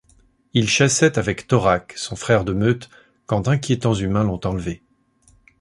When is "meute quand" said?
2.53-3.41